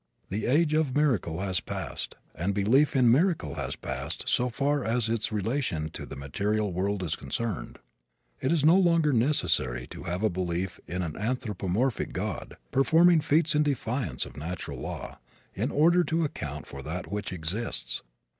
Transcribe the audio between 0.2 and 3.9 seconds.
The age of miracle has passed and belief in miracle has